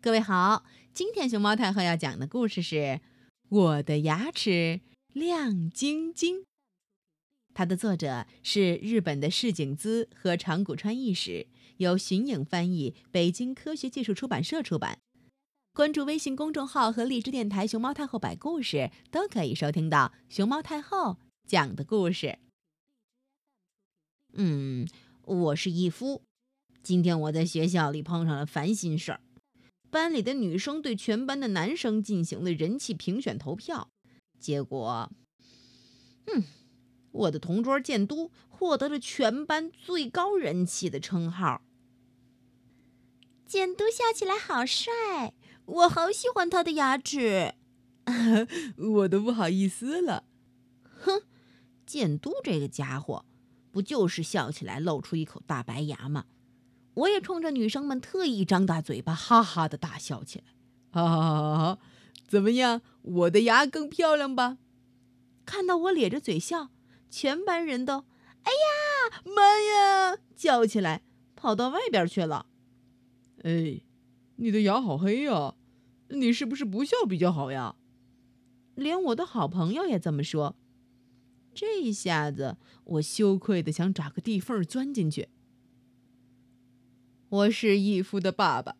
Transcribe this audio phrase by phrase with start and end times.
[0.00, 2.76] 各位好，今天熊猫太后要讲的故事是
[3.48, 4.80] 《我的牙齿
[5.12, 6.42] 亮晶晶》。
[7.52, 11.48] 它的作者是日本的市井滋和长谷川义史，
[11.78, 15.00] 由荀颖翻译，北京科学技术出版社出版。
[15.74, 22.38] 关注微信公众号和荔枝电台“熊猫太后”摆故事，都可以收听到熊猫太后讲的故事。
[24.34, 24.86] 嗯，
[25.24, 26.22] 我是义夫，
[26.84, 29.20] 今天我在学校里碰上了烦心事儿。
[29.90, 33.90] 班里的女生对全班的男生进行了人气评选投票，
[34.38, 35.10] 结果，
[36.26, 36.44] 嗯，
[37.12, 41.62] 我的同桌建都获得了全班最高人气的称号。
[43.46, 45.32] 建都笑起来好帅，
[45.64, 47.54] 我好喜欢他的牙齿。
[48.76, 50.24] 我都不好意思了。
[50.82, 51.22] 哼，
[51.86, 53.24] 建都这个家伙，
[53.70, 56.26] 不就是笑起来露出一口大白牙吗？
[56.98, 60.44] 我也冲着女生们特意张大嘴巴，哈哈的大笑起来。
[60.90, 61.78] 哈哈哈哈！
[62.26, 64.58] 怎么样，我的牙更漂亮吧？
[65.44, 66.70] 看到我咧着嘴笑，
[67.08, 68.04] 全班人都
[68.42, 71.02] “哎呀妈呀”叫起来，
[71.36, 72.46] 跑到外边去了。
[73.42, 73.82] 哎，
[74.36, 75.54] 你的牙好黑呀，
[76.08, 77.76] 你是不是不笑比较好呀？
[78.74, 80.56] 连我的好朋友也这么说。
[81.54, 85.28] 这一下子，我羞愧的想找个地缝钻进去。
[87.30, 88.76] 我是义夫的爸爸，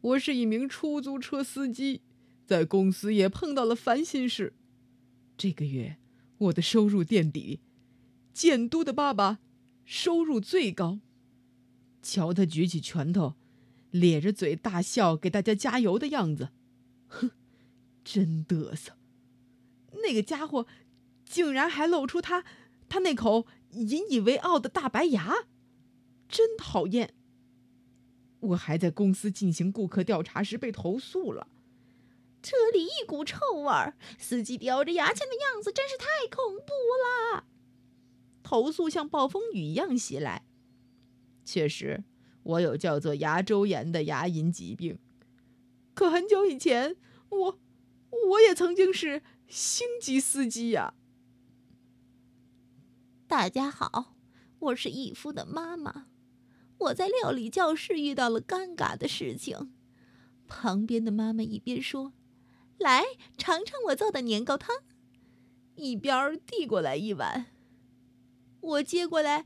[0.00, 2.02] 我是一名出租车司机，
[2.44, 4.54] 在公司也碰到了烦心事。
[5.36, 5.98] 这个月
[6.38, 7.60] 我的收入垫底，
[8.32, 9.38] 建都的爸爸
[9.84, 10.98] 收入最高。
[12.02, 13.36] 瞧他举起拳头，
[13.92, 16.48] 咧着嘴大笑，给大家加油的样子，
[17.06, 17.30] 哼，
[18.02, 18.94] 真嘚瑟。
[20.02, 20.66] 那个家伙
[21.24, 22.44] 竟然还露出他
[22.88, 25.46] 他那口引以为傲的大白牙，
[26.28, 27.14] 真讨厌。
[28.42, 31.46] 我还在公司进行顾客调查时被投诉了，
[32.42, 36.72] 车里一股臭味儿，司机叼着牙签的样子真是太恐怖
[37.32, 37.44] 了。
[38.42, 40.44] 投诉像暴风雨一样袭来。
[41.44, 42.02] 确实，
[42.42, 44.98] 我有叫做牙周炎的牙龈疾病。
[45.94, 46.96] 可很久以前，
[47.28, 47.60] 我
[48.30, 50.94] 我也曾经是星级司机呀。
[53.28, 54.16] 大家好，
[54.58, 56.08] 我是义夫的妈妈。
[56.82, 59.72] 我在料理教室遇到了尴尬的事情，
[60.48, 62.12] 旁边的妈妈一边说
[62.78, 63.04] ：“来
[63.36, 64.76] 尝尝我做的年糕汤”，
[65.76, 67.46] 一边递过来一碗。
[68.60, 69.44] 我接过来，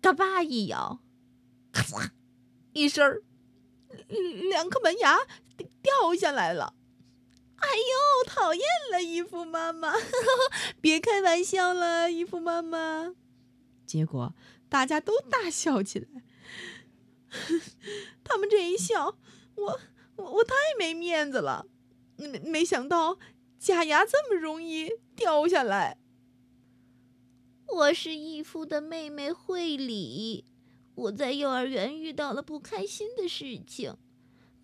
[0.00, 1.00] 嘎巴一咬，
[1.72, 2.10] 咔嚓
[2.72, 3.22] 一声，
[4.50, 5.18] 两颗门牙
[5.82, 6.74] 掉下来了。
[7.56, 9.92] 哎呦，讨厌了，姨夫妈妈，
[10.80, 13.14] 别开玩笑了，姨夫妈妈。
[13.86, 14.34] 结果
[14.68, 16.08] 大家都大笑起来。
[18.22, 19.18] 他们这一笑，
[19.56, 19.80] 我
[20.16, 21.66] 我我太没面子了。
[22.16, 23.18] 没没想到
[23.58, 25.98] 假牙这么容易掉下来。
[27.66, 30.44] 我是义父的妹妹惠里，
[30.94, 33.96] 我在幼儿园遇到了不开心的事情，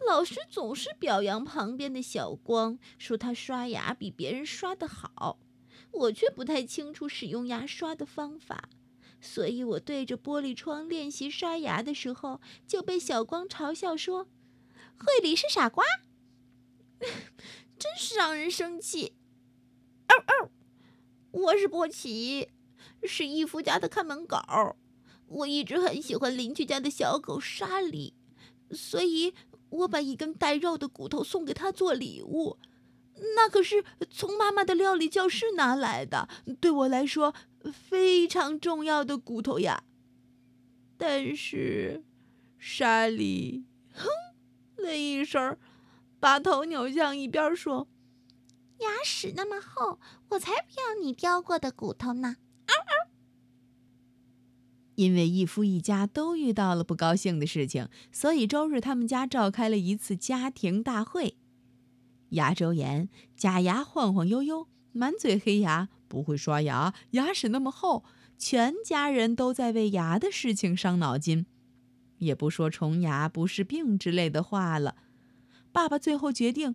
[0.06, 5.40] 老师总是表扬旁边的小光，说他刷牙比别人刷的好，
[5.90, 8.68] 我却不太清楚使用牙刷的方法。
[9.20, 14.26] 所以我对着玻璃窗练习刷牙的时候，就被小光嘲笑说
[14.98, 15.84] ：“惠里是傻瓜。
[17.78, 19.14] ”真是让人生气。
[20.08, 20.50] 哦哦！
[21.30, 22.48] 我是波奇，
[23.04, 24.38] 是义夫家的看门狗。
[25.26, 28.14] 我一直很喜欢邻居家的小狗莎莉，
[28.72, 29.34] 所以
[29.68, 32.58] 我把一根带肉的骨头送给他做礼物。
[33.36, 36.28] 那可是从妈妈的料理教室拿来的，
[36.60, 37.34] 对我来说。
[37.72, 39.84] 非常重要的骨头呀！
[40.96, 42.04] 但是，
[42.58, 44.06] 莎莉哼
[44.76, 45.58] 了一声，
[46.18, 47.88] 把头扭向一边说
[48.80, 49.98] ：“牙齿那么厚，
[50.30, 53.10] 我才不要你叼过的骨头呢！”嗷嗷。
[54.94, 61.36] 因为义夫一家都遇到了不高兴的事情，所以周日他们家召开了一次家庭大会。
[62.30, 64.68] 牙周炎，假牙晃晃悠悠。
[64.92, 68.04] 满嘴黑牙，不会刷牙，牙齿那么厚，
[68.36, 71.46] 全家人都在为牙的事情伤脑筋，
[72.18, 74.96] 也不说虫牙不是病之类的话了。
[75.70, 76.74] 爸爸最后决定，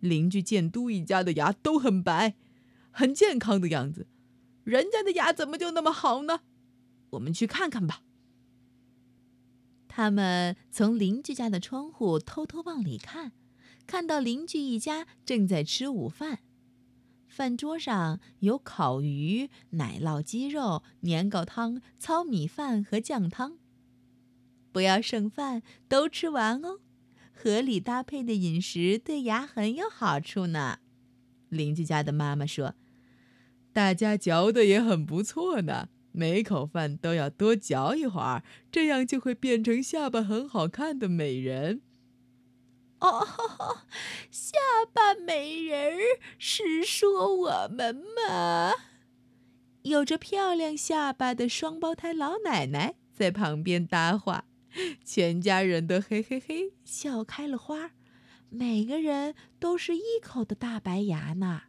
[0.00, 2.34] 邻居建都一家的牙都很白，
[2.90, 4.06] 很健康的样子，
[4.64, 6.40] 人家的牙怎么就那么好呢？
[7.10, 8.00] 我们去看看吧。
[9.86, 13.32] 他们从邻居家的窗户偷偷往里看，
[13.86, 16.38] 看到邻居一家正在吃午饭。
[17.32, 23.56] 饭桌上有烤鱼、奶酪鸡肉、年糕汤、糙米饭和酱汤。
[24.70, 26.80] 不要剩饭，都吃完哦。
[27.32, 30.80] 合理搭配的饮食对牙很有好处呢。
[31.48, 32.74] 邻居家的妈妈说
[33.72, 41.80] ：“大家嚼的也很不错呢，每口饭都要多嚼一会儿，这样就会变成下巴很好看的美人。”
[43.02, 43.78] 哦，
[44.30, 44.58] 下
[44.92, 45.98] 巴美人儿
[46.38, 48.72] 是说我们吗？
[49.82, 54.44] 有着漂亮下巴的双胞胎老奶奶在旁边搭话，
[55.04, 57.90] 全家人都嘿嘿嘿笑开了花。
[58.48, 61.62] 每个人都是一口的大白牙呢。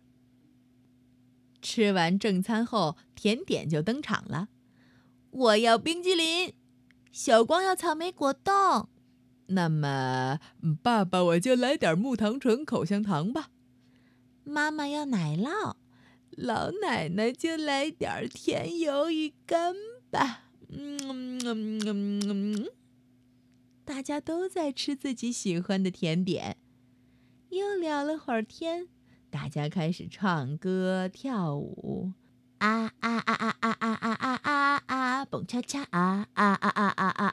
[1.62, 4.50] 吃完正餐后，甜点就登场了。
[5.32, 6.54] 我要冰激凌，
[7.12, 8.90] 小光要草莓果冻。
[9.48, 10.40] 那么，
[10.82, 13.50] 爸爸我就来点木糖醇口香糖吧。
[14.44, 15.76] 妈妈要奶酪，
[16.32, 19.74] 老奶奶就来点甜鱿鱼干
[20.10, 20.46] 吧。
[20.70, 20.98] 嗯
[21.46, 22.68] 嗯嗯嗯，
[23.86, 26.58] 大家都在吃自己喜欢的甜点。
[27.50, 28.88] 又聊了会儿天，
[29.30, 32.14] 大家开始唱歌跳舞，
[32.58, 37.33] 啊啊啊啊啊啊啊啊啊，蹦恰恰啊啊啊啊啊啊啊，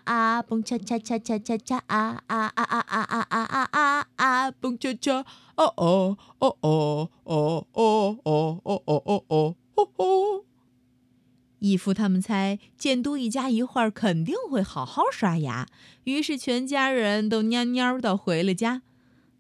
[0.51, 5.25] 蹦恰恰恰恰恰恰啊啊啊啊啊啊啊啊啊，蹦恰恰，
[5.55, 9.57] 哦哦哦哦哦哦哦哦哦哦
[9.97, 10.45] 哦。
[11.61, 15.69] 义父他们猜建都一家一会儿肯定会好好刷牙，
[16.03, 18.83] 于是全家人都蔫蔫的回了家。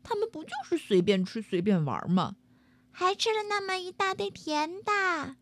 [0.05, 2.37] 他们不就是随便吃随便玩吗？
[2.93, 5.35] 还吃了那么一大堆甜的。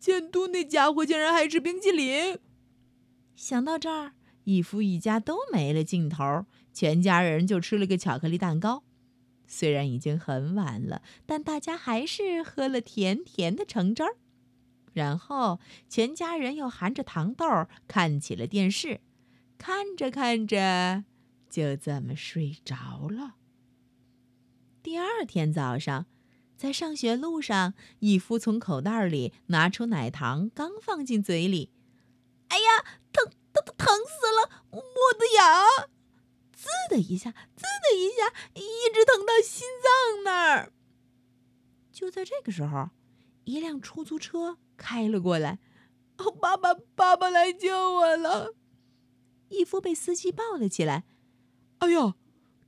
[0.00, 2.40] 建都那家伙竟然还吃冰激凌。
[3.36, 4.14] 想到这儿，
[4.48, 8.82] 义夫一家都没了劲头，全家人就吃了个巧克力蛋糕。
[9.46, 14.16] 虽然已经很晚了，但大家还是喝了甜甜的橙汁儿。
[14.94, 15.60] 然后
[15.90, 17.44] 全家人又含着糖豆
[17.86, 19.02] 看起了电视，
[19.58, 21.04] 看着看着，
[21.50, 23.34] 就这么睡着了。
[24.82, 26.06] 第二天早上，
[26.56, 31.70] 在上学路上，义夫从口袋里拿出奶糖，刚放进嘴里，
[32.48, 33.02] 哎呀，
[33.52, 34.64] 疼疼疼疼死了！
[34.70, 34.80] 我
[35.18, 35.88] 的牙，
[36.52, 40.72] 滋的一下，滋的一下，一直疼到心脏那儿。
[41.92, 42.90] 就在这个时候，
[43.44, 45.58] 一辆出租车开了过来，
[46.18, 48.54] 哦，爸爸，爸爸来救我了！
[49.48, 51.04] 义夫被司机抱了起来。
[51.78, 52.14] 哎呀，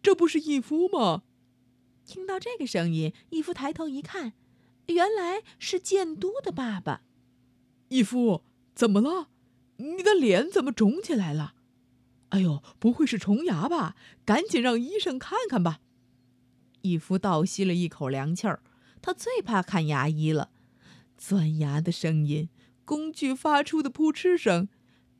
[0.02, 1.22] 这不是义夫吗？
[2.04, 4.32] 听到这个声音，义夫抬头一看，
[4.86, 7.02] 原来是建都的爸爸。
[7.88, 8.42] 义夫，
[8.74, 9.28] 怎么了？
[9.80, 11.54] 你的脸怎么肿起来了？
[12.30, 13.96] 哎呦，不会是虫牙吧？
[14.24, 15.80] 赶紧让医生看看吧。
[16.82, 18.62] 义夫倒吸了一口凉气儿，
[19.02, 20.50] 他最怕看牙医了。
[21.18, 22.48] 钻牙的声音，
[22.84, 24.68] 工具发出的扑哧声，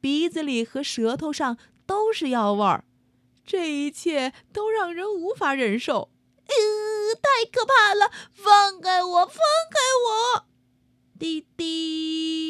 [0.00, 2.84] 鼻子里和舌头上都是药味儿，
[3.44, 6.10] 这一切都让人无法忍受。
[6.46, 8.10] 呃，太可怕了！
[8.32, 9.36] 放开我，放
[9.70, 9.78] 开
[10.36, 10.46] 我！
[11.18, 12.50] 滴滴。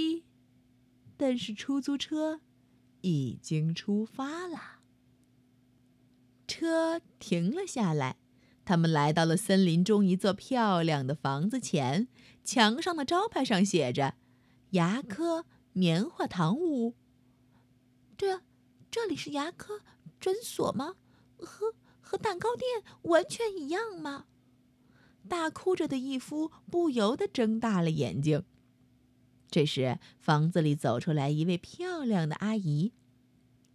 [1.20, 2.40] 但是出租车
[3.02, 4.78] 已经出发了。
[6.48, 8.16] 车停了下来，
[8.64, 12.08] 他们来到了森林中一座漂亮的房子前，
[12.42, 14.14] 墙上的招牌上写着
[14.72, 15.44] “牙科
[15.74, 16.94] 棉花糖屋”。
[18.16, 18.40] 这，
[18.90, 19.82] 这里是牙科
[20.18, 20.94] 诊所吗？
[21.36, 21.74] 和。
[22.00, 24.24] 和蛋糕店完全一样吗？
[25.28, 28.42] 大哭着的义夫不由得睁大了眼睛。
[29.50, 32.92] 这时，房子里走出来一位漂亮的阿姨。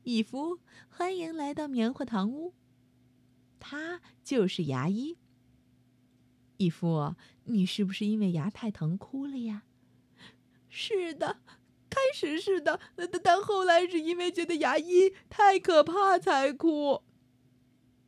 [0.04, 2.54] 义夫，欢迎来到棉花糖屋。
[3.60, 5.18] 她就是牙医。
[6.58, 9.64] 义夫，你是不是因为牙太疼哭了呀？
[10.70, 11.42] 是的，
[11.90, 17.04] 开始是的，但但后来是因为觉得牙医太可怕才哭。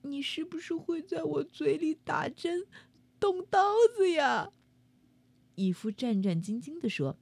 [0.03, 2.65] 你是不是会在我嘴里打针、
[3.19, 4.51] 动刀子呀？
[5.55, 7.17] 义夫战战兢兢地说：“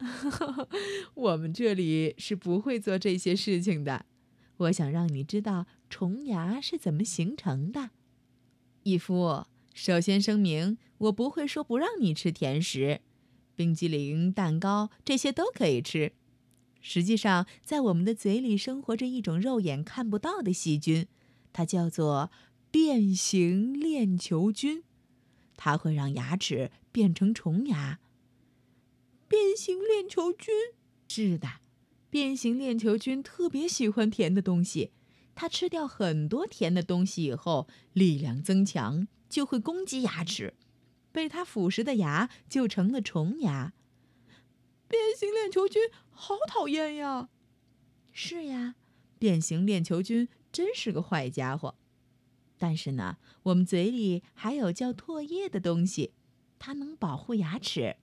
[1.14, 4.06] 我们这里是不会做这些事情的。
[4.58, 7.90] 我想让你知道虫牙是怎么形成的。”
[8.84, 13.00] 义夫，首先声明，我不会说不让你吃甜食，
[13.54, 16.12] 冰激凌、蛋糕这些都可以吃。
[16.80, 21.06] 实际上，在我们的嘴里生活着一种肉眼看不到的细菌。
[21.52, 22.30] 它叫做
[22.70, 24.84] 变形链球菌，
[25.56, 27.98] 它会让牙齿变成虫牙。
[29.28, 30.54] 变形链球菌
[31.08, 31.60] 是的，
[32.08, 34.92] 变形链球菌特别喜欢甜的东西。
[35.34, 40.54] 它吃掉很多甜的东西以后，力量增强，就会攻击牙齿，
[41.12, 43.74] 被它腐蚀的牙就成了虫牙。
[44.88, 47.28] 变形链球菌好讨厌呀！
[48.10, 48.74] 是呀，
[49.18, 50.28] 变形链球菌。
[50.50, 51.76] 真是个坏家伙。
[52.56, 56.14] 但是呢，我们嘴里还有叫唾液的东西，
[56.58, 57.98] 它能保护牙齿。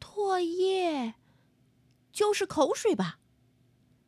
[0.00, 1.14] 唾液
[2.10, 3.18] 就是口水吧？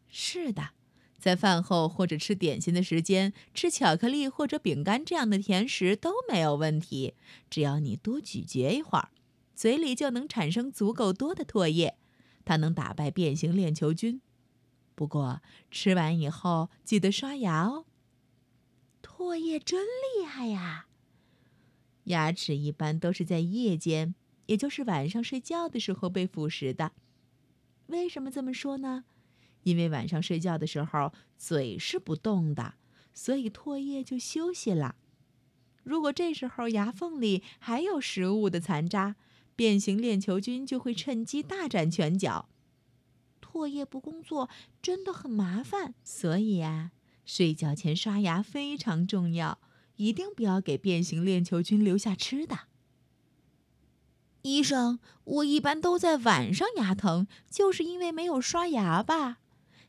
[0.08, 0.70] 是的，
[1.18, 7.14] 在饭后或者吃点心的时间，吃巧克力或者饼干这样的甜食都没有问题。
[7.48, 9.10] 只要你多咀嚼一会儿，
[9.54, 11.96] 嘴里就能产生足够多的唾液，
[12.44, 14.20] 它能打败变形链球菌。
[14.94, 17.86] 不过吃完以后记得刷牙哦。
[19.02, 20.86] 唾液真厉害呀！
[22.04, 24.14] 牙齿一般都是在夜间，
[24.46, 26.92] 也就是晚上睡觉的时候被腐蚀的。
[27.86, 29.04] 为什么这么说呢？
[29.62, 32.74] 因为晚上睡觉的时候嘴是不动的，
[33.14, 34.96] 所以唾液就休息了。
[35.84, 39.16] 如果这时候牙缝里还有食物的残渣，
[39.54, 42.48] 变形链球菌就会趁机大展拳脚。
[43.40, 44.48] 唾液不工作
[44.80, 46.92] 真的很麻烦，所以呀，
[47.24, 49.58] 睡觉前刷牙非常重要，
[49.96, 52.60] 一定不要给变形链球菌留下吃的。
[54.42, 59.38] 医生，我一般都在晚上牙疼，就是因为没有刷牙吧？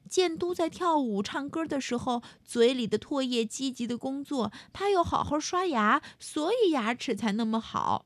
[0.08, 8.06] 建都在跳舞、唱歌的时候，嘴里的唾液积极的工作，他又好好刷牙，所以牙齿才那么好。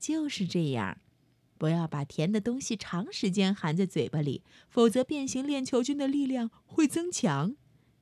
[0.00, 0.98] 就是这样，
[1.58, 7.54] 不要把甜的东西长时间含在嘴巴里，否则变形链球菌的力量会增强，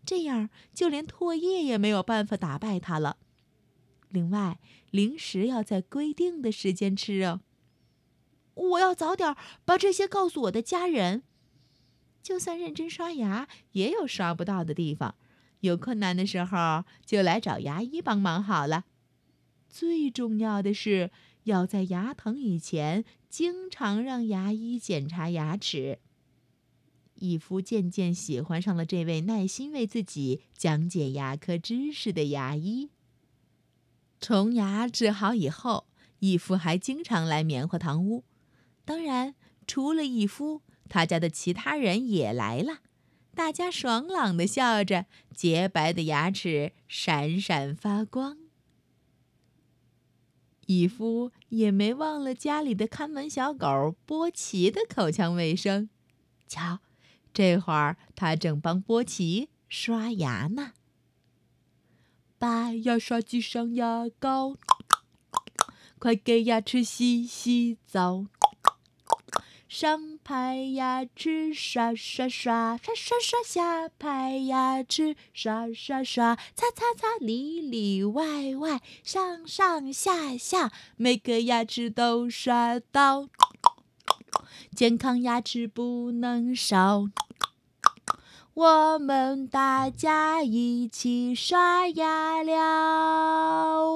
[0.06, 3.18] 这样就连唾液也没有办法打败它了。
[4.08, 4.58] 另外，
[4.90, 7.42] 零食要在规定的时间吃哦。
[8.60, 11.22] 我要早点把这些告诉我的家人。
[12.22, 15.14] 就算认真刷牙，也有刷不到的地方。
[15.60, 18.84] 有困难的时候，就来找牙医帮忙好了。
[19.68, 21.10] 最重要的是，
[21.44, 25.98] 要在牙疼以前，经常让牙医检查牙齿。
[27.14, 32.90] 义夫渐渐喜欢上了这位耐心为自己讲解牙科知识的牙医。
[34.20, 35.86] 虫牙治好以后，
[36.18, 38.24] 义夫还经常来棉花糖屋。
[38.90, 39.36] 当然，
[39.68, 40.62] 除了义夫。
[40.88, 42.80] 他家的其他人也来了，
[43.36, 48.36] 大家爽朗的笑着，洁白的牙齿闪闪发光。
[50.66, 55.88] 义夫也没忘了家里的看门小狗波奇的口腔卫生。
[56.48, 56.80] 瞧，
[57.32, 60.72] 这会儿他正帮波奇刷牙呢。
[62.36, 64.56] 把牙刷挤上牙膏，
[66.00, 68.26] 快给牙齿洗洗澡。
[69.70, 83.28] 上排牙齿刷刷刷刷刷刷，下排牙齿刷刷刷擦擦擦，里里外外上上下下，每个牙齿都刷到，
[84.74, 87.04] 健康牙齿不能少。
[88.54, 93.86] 我们大家一起刷牙了。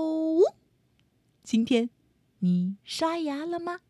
[1.42, 1.90] 今天
[2.38, 3.80] 你刷牙了吗？